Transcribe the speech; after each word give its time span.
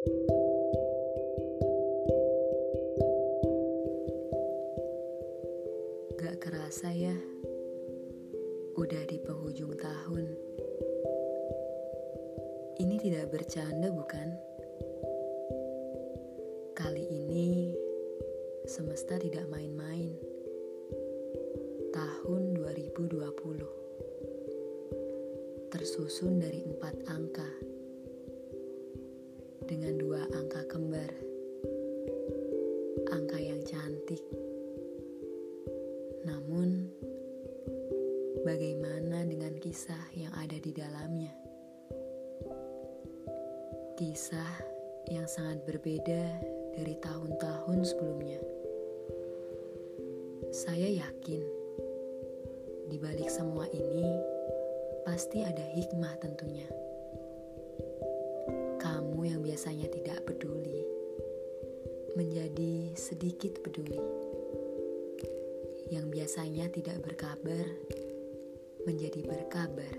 Gak 0.00 0.16
kerasa 6.40 6.88
ya, 6.88 7.12
udah 8.80 9.04
di 9.04 9.20
penghujung 9.20 9.76
tahun. 9.76 10.24
Ini 12.80 12.96
tidak 12.96 13.28
bercanda 13.28 13.92
bukan? 13.92 14.40
Kali 16.72 17.04
ini 17.04 17.76
semesta 18.64 19.20
tidak 19.20 19.52
main-main. 19.52 20.16
Tahun 21.92 22.56
2020 22.56 23.20
tersusun 25.68 26.40
dari 26.40 26.64
empat 26.64 27.04
angka 27.04 27.70
namun, 36.50 36.90
bagaimana 38.42 39.22
dengan 39.22 39.54
kisah 39.62 40.10
yang 40.18 40.34
ada 40.34 40.58
di 40.58 40.74
dalamnya? 40.74 41.30
Kisah 43.94 44.58
yang 45.14 45.30
sangat 45.30 45.62
berbeda 45.62 46.42
dari 46.74 46.98
tahun-tahun 46.98 47.86
sebelumnya. 47.86 48.42
Saya 50.50 50.90
yakin 50.90 51.46
di 52.90 52.98
balik 52.98 53.30
semua 53.30 53.70
ini 53.70 54.10
pasti 55.06 55.46
ada 55.46 55.62
hikmah 55.78 56.18
tentunya. 56.18 56.66
Kamu 58.82 59.22
yang 59.22 59.38
biasanya 59.38 59.86
tidak 59.86 60.26
peduli 60.26 60.82
menjadi 62.18 62.90
sedikit 62.98 63.62
peduli 63.62 64.02
yang 65.90 66.06
biasanya 66.06 66.70
tidak 66.70 67.02
berkabar 67.02 67.66
menjadi 68.86 69.26
berkabar, 69.26 69.94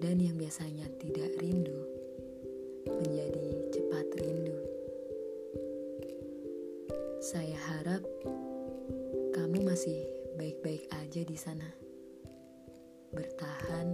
dan 0.00 0.16
yang 0.22 0.38
biasanya 0.38 0.86
tidak 1.02 1.34
rindu 1.42 1.80
menjadi 2.88 3.48
cepat 3.74 4.06
rindu. 4.22 4.58
Saya 7.20 7.58
harap 7.58 8.02
kamu 9.34 9.66
masih 9.66 10.06
baik-baik 10.38 10.86
aja 10.94 11.22
di 11.26 11.36
sana, 11.36 11.68
bertahan 13.12 13.88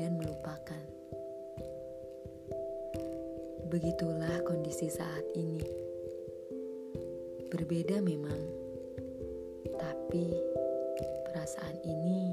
dan 0.00 0.16
melupakan. 0.18 0.84
Begitulah 3.68 4.40
kondisi 4.46 4.86
saat 4.86 5.26
ini. 5.34 5.66
Berbeda 7.50 8.02
memang 8.02 8.53
tapi 9.78 10.30
perasaan 11.30 11.78
ini 11.82 12.30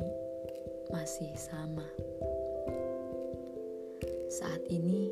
masih 0.94 1.34
sama. 1.34 1.88
Saat 4.32 4.64
ini, 4.70 5.12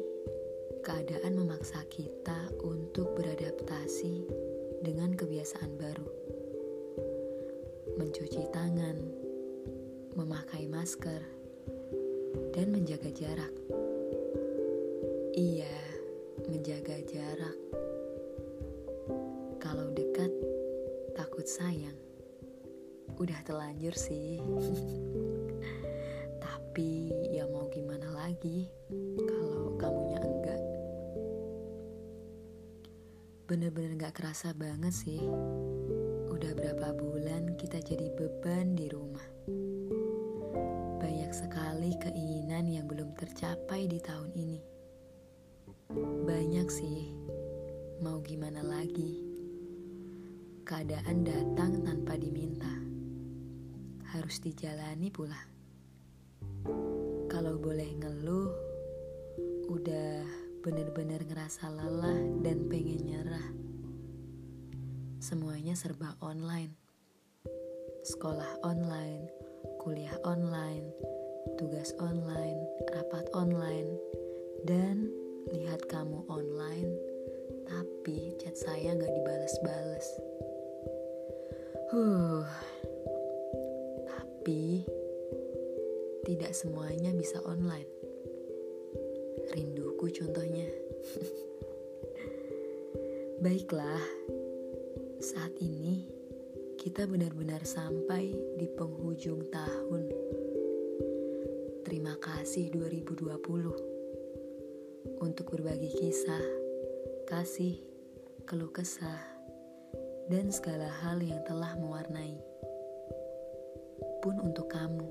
keadaan 0.85 1.35
memaksa 1.35 1.83
kita 1.91 2.51
untuk 2.63 3.17
beradaptasi 3.19 4.23
dengan 4.85 5.11
kebiasaan 5.15 5.75
baru. 5.75 6.09
Mencuci 7.99 8.47
tangan, 8.55 8.97
memakai 10.15 10.69
masker, 10.71 11.19
dan 12.55 12.71
menjaga 12.71 13.11
jarak. 13.11 13.53
Iya, 15.35 15.75
menjaga 16.47 16.95
jarak. 17.03 17.57
Kalau 19.59 19.91
dekat, 19.91 20.31
takut 21.15 21.43
sayang 21.43 22.08
udah 23.19 23.39
telanjur 23.43 23.91
sih. 23.93 24.39
Tapi 26.43 27.11
ya 27.35 27.43
mau 27.51 27.67
gimana 27.67 28.07
lagi? 28.15 28.71
Kalau 29.27 29.75
kamunya 29.75 30.19
enggak 30.23 30.61
bener-bener 33.49 33.97
gak 33.97 34.21
kerasa 34.21 34.53
banget 34.53 34.93
sih. 34.93 35.25
Udah 36.29 36.53
berapa 36.53 36.93
bulan 36.93 37.57
kita 37.57 37.81
jadi 37.81 38.13
beban 38.13 38.77
di 38.77 38.85
rumah. 38.93 39.25
Banyak 41.01 41.33
sekali 41.33 41.97
keinginan 41.97 42.69
yang 42.69 42.85
belum 42.85 43.17
tercapai 43.17 43.89
di 43.89 43.97
tahun 44.05 44.31
ini. 44.37 44.61
Banyak 46.29 46.69
sih. 46.69 47.09
Mau 48.05 48.21
gimana 48.21 48.61
lagi? 48.61 49.17
Keadaan 50.61 51.25
datang 51.25 51.81
tanpa 51.81 52.21
diminta 52.21 52.88
harus 54.15 54.41
dijalani 54.41 55.13
pula. 55.13 55.37
Kalau 57.29 57.61
boleh 57.61 57.89
ngeluh, 58.01 58.51
udah 59.69 60.25
bener-bener 60.65 61.21
ngerasa 61.23 61.69
lelah 61.69 62.19
dan 62.41 62.65
pengen 62.67 63.01
nyerah. 63.05 63.47
Semuanya 65.21 65.77
serba 65.77 66.17
online. 66.19 66.73
Sekolah 68.01 68.65
online, 68.65 69.29
kuliah 69.83 70.17
online, 70.25 70.89
tugas 71.59 71.93
online, 72.01 72.59
rapat 72.89 73.27
online, 73.35 73.93
dan 74.65 75.11
lihat 75.53 75.85
kamu 75.91 76.25
online, 76.31 76.89
tapi 77.67 78.33
chat 78.39 78.55
saya 78.55 78.95
nggak 78.95 79.11
dibales-bales. 79.11 80.07
Huh, 81.91 82.45
tapi 84.49 84.81
tidak 86.25 86.57
semuanya 86.57 87.13
bisa 87.13 87.37
online. 87.45 87.85
Rinduku 89.53 90.09
contohnya. 90.09 90.65
Baiklah, 93.45 94.01
saat 95.21 95.53
ini 95.61 96.09
kita 96.81 97.05
benar-benar 97.05 97.61
sampai 97.61 98.33
di 98.57 98.65
penghujung 98.73 99.53
tahun. 99.53 100.09
Terima 101.85 102.17
kasih 102.17 102.73
2020 102.73 103.29
untuk 105.21 105.45
berbagi 105.53 105.93
kisah, 105.93 106.41
kasih, 107.29 107.77
keluh 108.49 108.73
kesah, 108.73 109.21
dan 110.25 110.49
segala 110.49 110.89
hal 111.05 111.21
yang 111.21 111.37
telah 111.45 111.77
mewarnai 111.77 112.58
pun 114.19 114.35
untuk 114.43 114.67
kamu. 114.67 115.07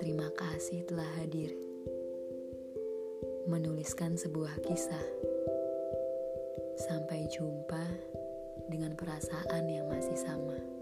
Terima 0.00 0.32
kasih 0.32 0.80
telah 0.88 1.06
hadir. 1.20 1.52
Menuliskan 3.44 4.16
sebuah 4.16 4.64
kisah. 4.64 5.06
Sampai 6.80 7.28
jumpa 7.28 7.84
dengan 8.72 8.96
perasaan 8.96 9.68
yang 9.68 9.92
masih 9.92 10.16
sama. 10.16 10.79